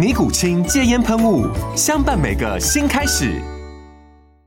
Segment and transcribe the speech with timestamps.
[0.00, 1.44] 尼古清戒烟喷雾，
[1.76, 3.34] 相伴每个新开始。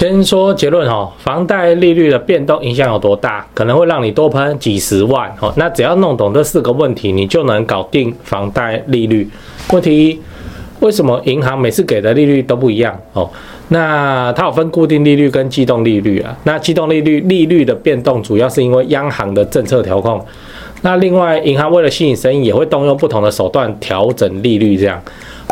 [0.00, 3.46] 先说结论哈，房贷利率的变动影响有多大？
[3.54, 5.54] 可能会让你多喷几十万哦。
[5.56, 9.30] 那只要弄懂这四个问题，你就能搞定房贷利率。
[9.70, 10.20] 问题一，
[10.80, 13.30] 为什么银行每次给的利率都不一样哦？
[13.68, 16.36] 那它有分固定利率跟机动利率啊。
[16.42, 20.20] 那机动利率利率的变动，主要是因为央行的政策调控。
[20.82, 25.00] 那另外，银行为了吸引生意，也会动用不同的手段调整利率，这样。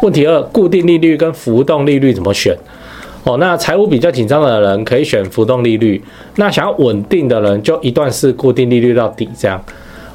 [0.04, 2.54] 问题二，固定利率跟浮动利率怎么选？
[3.22, 5.98] 哦，那财务比较紧张的人可以选浮动利率，
[6.36, 9.58] 那想要稳定的人就一段式固定利率到底这样。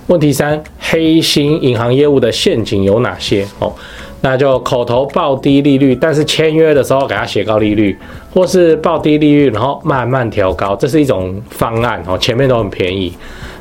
[0.06, 3.44] 问题三，黑心银行业务的陷阱有哪些？
[3.58, 3.74] 哦，
[4.22, 7.98] 那就口头报低利率，但是签约的时候给他写高利率，
[8.32, 13.12] 或是报低利率然后慢慢调高，这是一种方案哦，前面都很便宜，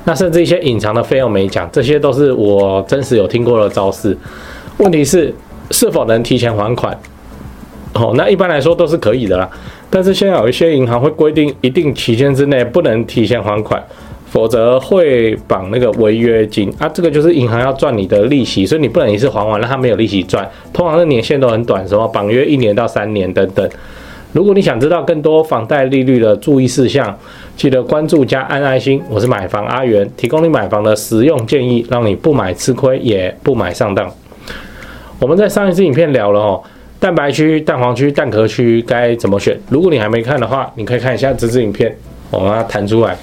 [0.05, 4.15] 那甚至一些隐藏的费用没讲，这些都是我真实有听过的招式。
[4.77, 5.35] 问题是。
[5.71, 6.99] 是否能提前还款？
[7.95, 9.49] 哦，那一般来说都是可以的啦。
[9.91, 13.83] 但是现在有一些银行会规定，一定期限之内不能提前还款，
[14.27, 16.89] 否则会绑那个违约金啊。
[16.93, 20.49] 这个就是银行要赚你的利息，所以你不能一次还完，让他没有利息赚。
[20.73, 23.69] 通常的年限都很短，什么绑约一年到三年等等。
[24.33, 27.19] 如果你想知道更多房贷利率的注意事项，
[27.57, 29.01] 记得关注加按爱心。
[29.09, 34.07] 我是买房阿元，提供你买房的实用建议，让你不买吃亏，也不买上当。
[35.21, 36.63] 我们在上一次影片聊了哦，
[37.01, 39.59] 蛋白区、蛋黄区、蛋壳区该怎么选？
[39.69, 41.93] 如果你还没看的话，你可以看一下这支影片，
[42.31, 43.17] 我把它弹出来。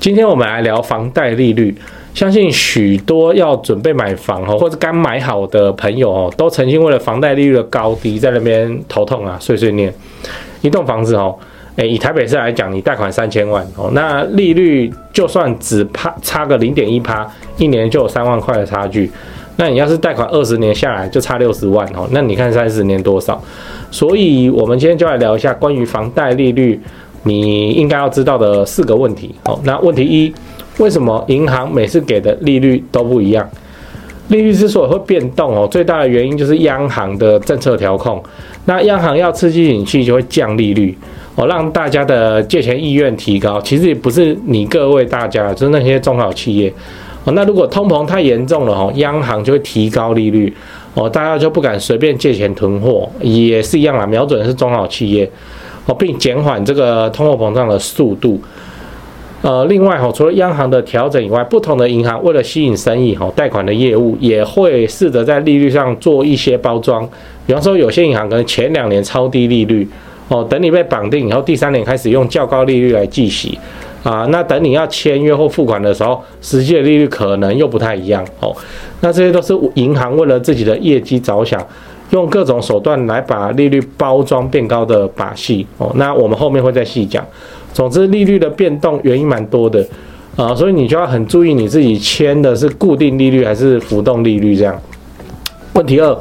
[0.00, 1.76] 今天我们来聊房贷利率，
[2.14, 9.92] 相信许多要准备买房哦，或者刚买好的朋友哦，都曾经为了房贷利率的高低在那边头痛啊，碎碎念。
[10.62, 11.36] 一栋房子哦，
[11.76, 19.10] 诶，以台北市来讲，你贷款三千万哦，那利率就算只差差个零点一趴，一年就有三万块的差距。
[19.56, 23.42] 那你要是贷款二十年下来就差六十万哦，那你看三十年多少？
[23.90, 26.80] 所以我们今天就来聊一下关于房贷利率，
[27.24, 29.60] 你应该要知道的四个问题哦。
[29.64, 30.32] 那问题一，
[30.78, 33.46] 为什么银行每次给的利率都不一样？
[34.28, 38.22] 利率之所以会变动哦，最大的原因就是央行的政策调控。
[38.64, 40.96] 那央行要刺激景气，就会降利率
[41.34, 43.60] 哦，让大家的借钱意愿提高。
[43.60, 46.72] 其实也不是你各位大家，就是那些中小企业。
[47.24, 50.52] 哦，那如果通膨太严重了哦，央行就会提高利率
[50.94, 55.30] 哦，大家就不敢随便借钱囤货，也是一样啦，瞄准的是中小企业
[55.86, 58.40] 哦，并减缓这个通货膨胀的速度。
[59.42, 67.08] 呃，另外哦，除了央行的调整以外，不同的银行为了吸引生意哦，贷款的业务也会试着在利率上做一些包装。
[67.44, 69.88] 比方说，有些银行可能前两年超低利率
[70.28, 73.58] 哦，等你被绑定以后，第三年开始用较高利率来计息。
[74.02, 78.52] 啊，那等你要签约或付款的时候，实际的利率可能又不太一样哦。
[79.00, 81.64] 那这些都是银行为了自己的业绩着想，
[82.10, 85.92] 用各种手段来把利率包装变高的把戏哦。
[85.94, 87.24] 那我们后面会再细讲。
[87.72, 89.86] 总之，利率的变动原因蛮多的
[90.34, 94.76] 啊，所以你就要很注意你自己签的是固定利率还是浮动利率这样。
[95.74, 96.18] 问题二，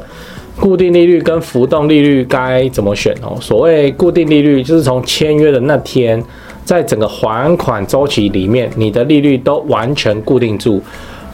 [0.60, 3.36] 固定利率跟浮动利率该怎么选哦？
[3.42, 6.24] 所谓固定利率，就是从签约的那天。
[6.72, 10.82] 在整个还款周期里面，你的利率都完全固定住，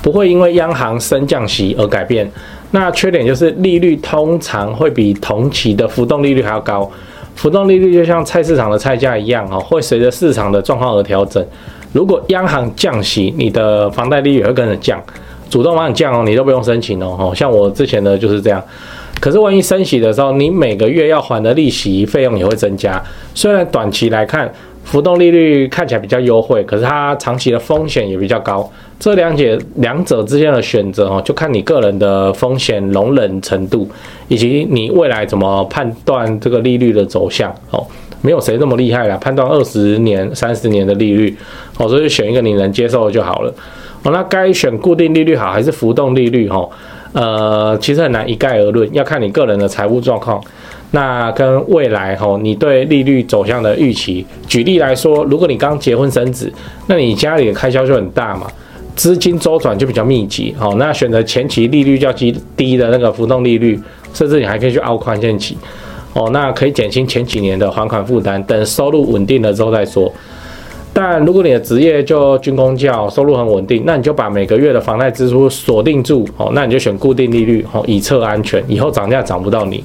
[0.02, 2.28] 不会因为央行升降息而改变。
[2.72, 6.90] 那缺点就是利率通常会比同期的浮动利率还要高。
[7.36, 11.46] 浮动利率就像菜市场的菜价一样哦，会随着市场的状况而调整。
[11.94, 15.00] 如果央行降息，你的房贷利率也会跟着降，
[15.52, 17.32] 主动往上降哦，你都不用申请哦。
[17.36, 18.60] 像我之前的就是这样。
[19.20, 23.00] 可是万一升息的时候，你每个月要还的利息费用也会增加。
[23.36, 24.52] 虽然短期来看，
[24.88, 28.68] 浮动利率看起来比较优惠，可是它长期的风险也比较高。
[28.98, 33.88] 这两者两者之间的选择哦，就看你个人的风险容忍程度，
[34.30, 37.86] 以及你未来怎么判断这个利率的走向哦。
[38.22, 41.38] 没有谁那么厉害啦，判断二十年、三十年的利率，
[41.78, 43.54] 哦，所以选一个你能接受的就好了。
[44.04, 46.48] 哦，那该选固定利率好还是浮动利率？
[46.48, 46.68] 哈，
[47.12, 50.42] 呃，其实很难一概而论，要看你个人的财务状况，
[50.92, 54.26] 那跟未来哈，你对利率走向的预期。
[54.48, 56.52] 举例来说，如果你刚结婚生子，
[56.88, 58.48] 那你家里的开销就很大嘛，
[58.96, 60.56] 资金周转就比较密集。
[60.60, 63.78] 哦，那选择前期利率较低低的那个浮动利率，
[64.14, 65.58] 甚至你还可以去凹宽限期。
[66.14, 70.12] 哦，那可以减轻前几年的还款负担，等收入稳定了之后再说。
[70.94, 79.84] 但如果你的职业就军工教，收入很稳定，那你就把每个月的房贷支出锁定住，哦，那你就选固定利率，哦，以策安全，以后涨价涨不到你。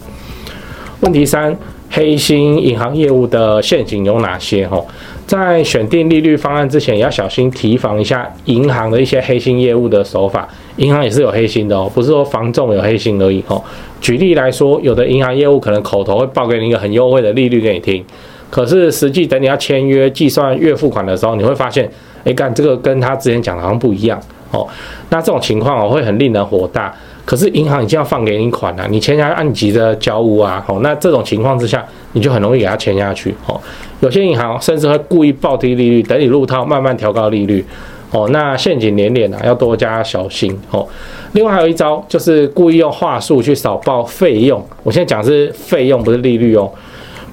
[1.02, 1.56] 问题三，
[1.90, 4.64] 黑心银行业务的陷阱有哪些？
[4.66, 4.86] 哦，
[5.26, 10.48] 在选定利率方案之前，也要小心提防一下银行的一些黑心业务的手法。
[10.76, 13.60] 银行也是有黑心的哦，不是说房仲有黑心而已哦。
[14.00, 18.04] 举例来说，有的银行业务可能口头会报给你一个很优惠的利率给你听。
[18.48, 21.90] 可是实际等你要签约计算月付款的时候，你会发现，
[22.22, 24.20] 哎，干这个跟他之前讲的好像不一样
[24.52, 24.68] 哦。
[25.10, 26.94] 那这种情况哦，会很令人火大。
[27.24, 33.60] 可是银行已经要放给你款了，你签下按急着交屋啊，哦，那这种情况之下，你就很容易给他签下去哦。
[34.00, 37.64] 有些银行甚至会故意报低利率，等你入套慢慢调高利率
[38.10, 38.28] 哦。
[38.30, 40.86] 那陷阱连连啊，要多加小心哦。
[41.32, 44.60] 另外还有一招，就是故意用话术去少报费用。
[44.82, 46.70] 我现在讲是费用，不是利率哦。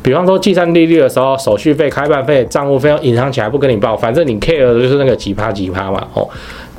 [0.01, 6.25] 比方说计算利率的时候，手续费、开办费、账户费用隐藏起来不跟你报，反正你 care 的就是那个几趴几趴嘛，哦，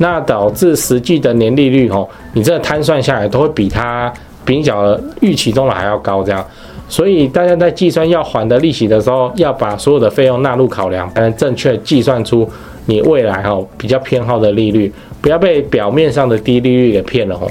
[0.02, 4.10] 那导致实际的年利率，哦，你这个摊算下来都会比它
[4.46, 6.42] 比较预期中的还要高，这样，
[6.88, 12.48] 所以大家在计算要还的利息的时候，要把所有的费用纳入考量，才能正确计算出
[12.86, 17.46] 你未来哈比较偏好的利率，不要被表面上的低利率给骗了哦。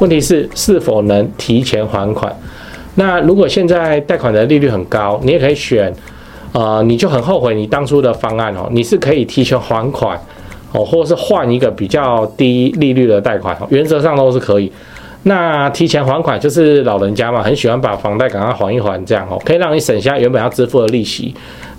[0.00, 2.34] 问题是是否能提前还款？
[2.94, 5.94] 那如果现在贷款的利率很高，你也可以选，
[6.52, 10.18] 呃，你就很后悔你当初的方案哦，你是可以提前还款
[10.72, 14.72] 哦，或者是换一个比较低利率的贷款，原则上都是可以。
[15.24, 21.32] 那提前还款就是老人家嘛，很喜欢把房贷赶快还一还，这样哦，可以让你省下原本要支付的利息。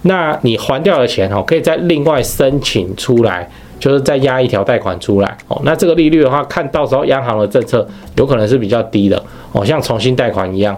[0.04, 3.50] 那你还掉的钱哦，可以再另外申请出来，
[3.80, 5.60] 就是再压一条贷款出来哦。
[5.66, 7.86] 那这个利率的话，看到时候央行的政策
[8.16, 10.78] 有可能是比较低的哦，像重新贷款一样。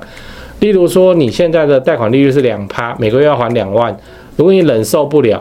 [0.60, 3.96] 例如说，你现在的贷款利率是两趴，每个月要还两万。
[4.38, 5.40] 如果你忍受不了，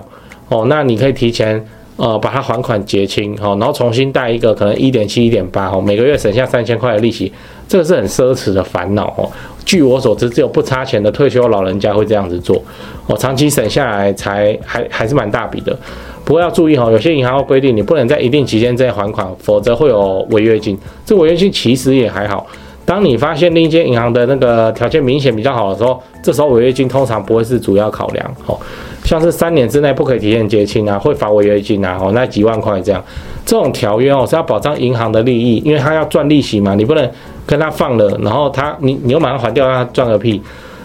[0.48, 1.64] 哦，那你可以提前
[1.96, 7.32] 呃把它还款结清，哦，然后重新贷一个可能一点七、一点八，哦，每个月省下三千块的利息，
[7.68, 9.30] 这个是很奢侈的烦恼哦。
[9.64, 12.62] 据我所知，只有不差钱的退休老人家会这样子做，
[13.06, 15.76] 哦，长期省下来才还还是蛮大笔的。
[16.24, 20.78] 不过要注意哈，有些银行会规定你不能在一定期间之内还款，否则会有违约金。
[21.04, 22.46] 这违约金其实也还好。
[22.86, 28.58] 当你发现另一间银行的那个条件明显比较好的时候，这时候违约金通常不会是主要考量，哦，
[29.04, 33.02] 像是三年之内不可以提前结清啊，会罚违约金啊，哦，那几万块这样，
[33.46, 37.10] 这种条约哦是要保障银行的利益，因为他要赚利息嘛，你不能
[37.46, 40.42] 跟他放了，然后他你你又马上还掉，他赚个屁，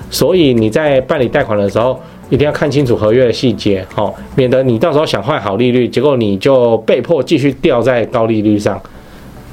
[0.09, 1.99] 所以你在办理贷款的时候
[2.29, 8.81] 一定要看清楚合约的细节，哦，免得你到时候想换好利率，结果你就被迫继续掉在高利率上。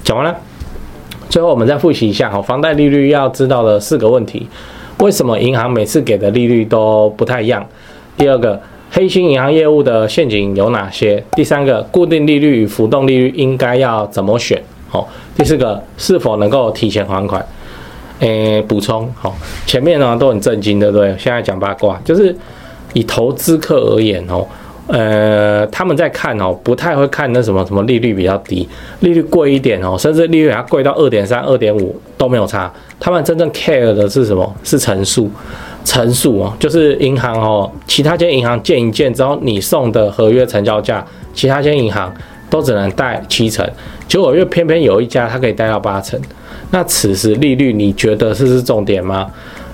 [0.04, 0.32] 讲完了。
[1.28, 4.46] 最后，我们再复习一下哈，房贷利率要知道的四个问题：
[5.00, 7.66] 为什么银行每次给的利率都不太一样？
[8.16, 11.22] 第二个，黑心银行业务的陷阱有哪些？
[11.32, 14.62] 第三个，固定利率与浮动利率应该要怎么选？
[14.88, 17.44] 好，第四个，是否能够提前还款？
[18.20, 19.36] 诶，补充好，
[19.66, 21.08] 前面呢都很震惊，对不对？
[21.18, 22.34] 现在讲八卦，就是
[22.94, 24.46] 以投资客而言哦。
[24.88, 28.68] 呃，他们在看哦，不太会看那什么什么利率比较低，
[29.00, 32.72] 利率贵一点哦，甚至利率还贵到二点三、二点五都没有差。
[33.00, 34.54] 他们真正 care 的是什么？
[34.62, 35.28] 是成数，
[35.84, 42.14] 成数哦，就是银行哦，其他间银行见一见之后，你送的合约成交价，其他间银行
[42.48, 43.68] 都只能贷七成，
[44.06, 46.20] 结果又偏偏有一家它可以贷到八成。
[46.70, 49.28] 那此时利率你觉得是是重点吗？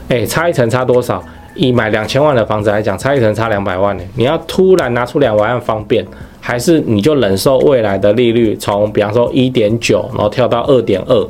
[0.08, 1.22] 诶，差一成差多少？
[1.54, 4.04] 以买两千万的房子来讲，差一层差两百万呢。
[4.16, 6.06] 你要突然拿出两百万方便，
[6.40, 11.28] 还是你就忍受未来的利率从比方说一点九，然后跳到二点二？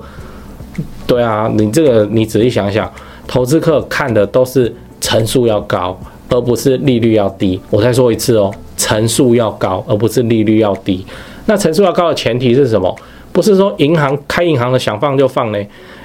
[1.07, 2.91] 对啊，你这个你仔细想想，
[3.27, 5.99] 投资客看的都是层数要高，
[6.29, 7.61] 而不是利率要低。
[7.71, 11.05] 我再说一次哦，层数要高，而不是利率要低。
[11.47, 12.95] 那层数要高的前提是什么？
[13.33, 15.59] 不是说银行开银行的想放就放呢？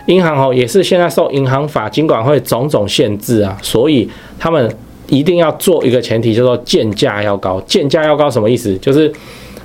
[0.08, 4.70] 银行哦，也是现在受银行法、金管会种种限制啊，所以他们
[5.08, 7.62] 一定要做一个前提，就是说建价要高。
[7.62, 8.78] 建价要高什么意思？
[8.80, 9.12] 就是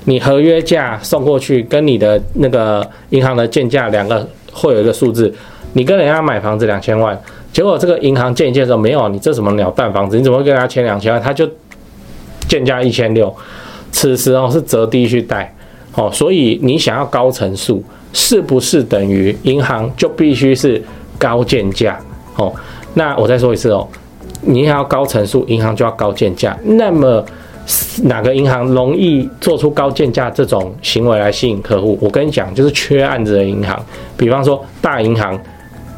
[0.04, 5.32] 你合约价送过去，跟你的那个银行的建价两个会有一个数字。
[5.74, 7.18] 你跟人家买房子两千万，
[7.52, 11.22] 结果这个银行建一建说没有，你这什么鸟蛋房子，你怎么会跟他签两千万？
[11.22, 11.48] 他就
[12.46, 13.34] 建价一千六，
[13.90, 15.54] 此时哦是择低去贷，
[15.94, 20.82] 哦，所以你想要高成数，是不是等于银行就必须是
[21.18, 21.98] 高建价？
[22.36, 22.52] 哦，
[22.94, 23.86] 那我再说一次哦，
[24.40, 26.56] 你要高成数，银行就要高建价。
[26.64, 27.24] 那么
[28.04, 31.96] 哪个银行容易做出高建价这种行为来吸引客户？
[32.00, 33.80] 我跟你讲，就是缺案子的银行，
[34.16, 35.38] 比方说大银行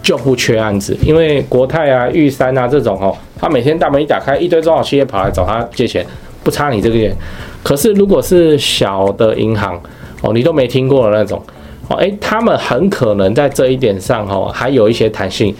[0.02, 6.04] 就不缺案子，因为国泰啊、玉山啊这种哦，他每天大门一打开，一堆中小企业跑来找他借钱，
[6.42, 7.14] 不差你这个月。
[7.62, 9.80] 可是如果是小的银行
[10.21, 11.42] 哦，你都没听过的那种
[11.88, 15.55] 哦，诶，他们很可能在这一点上哦，还有一些弹性。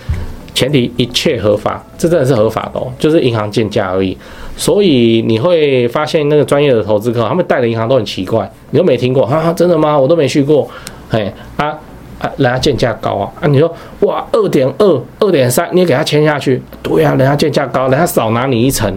[0.55, 4.17] 前提一切合法，这真的是合法的哦，就是银行鉴价而已。
[4.57, 9.53] 所以你会发现那个专业的投资客，他们带的银行都很奇怪，你都没听过啊？
[9.53, 9.99] 真的吗？
[9.99, 10.71] 我都没去过。
[11.11, 11.77] 哎啊
[12.21, 13.49] 啊，人家鉴价高啊啊！
[13.49, 13.69] 你说
[14.03, 18.97] 哇，二点二、二点三，你给他签下去，对呀、人家鉴价高，人家少拿你一层。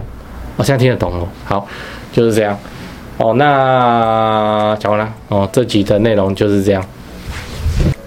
[0.56, 1.26] 我现在听得懂了。
[1.44, 1.66] 好，
[2.12, 2.56] 就是这样。
[3.16, 6.84] 哦，那讲完了哦，这集的内容就是这样。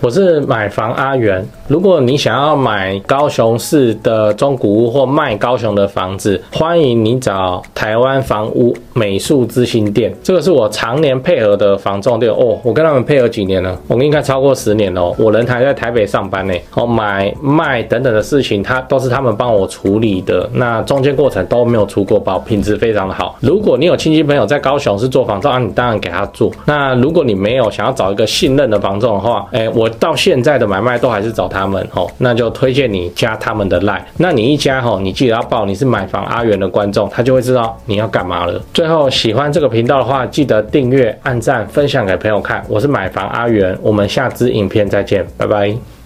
[0.01, 1.47] 我是买房阿元。
[1.67, 10.11] 如果你想要买高雄市的中古屋或卖高雄的房子，欢迎你找台湾房屋美术之星店。
[10.23, 12.57] 这个是我常年配合的房仲店哦。
[12.63, 13.79] 我跟他们配合几年了？
[13.87, 15.15] 我应该超过十年了。
[15.19, 16.53] 我人还在台北上班呢。
[16.73, 20.49] 哦，买卖等等的事情，他都是他们帮我处理的。
[20.53, 23.37] 那中间过程都没有出过包，品质非常的好。
[23.39, 26.51] 如果你有亲戚朋友在高雄是做房仲，啊，你当然给他做。
[26.65, 29.90] 那如果你没有想要找一个信任的房仲的话，哎，我。
[29.99, 34.01] 到现在的买卖都还是找他们哦，那就推荐你加他们的 line。
[34.17, 38.61] 那你一加吼，你记得要报你是买房阿元的观众，他就会知道你要干嘛了。
[38.73, 42.63] 最后喜欢这个频道的话，记得订阅、按赞、分享给朋友看。
[42.67, 46.00] 我是买房阿元，我们下支影片再见，拜拜。